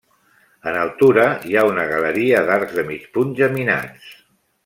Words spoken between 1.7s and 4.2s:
una galeria d'arcs de mig punt geminats.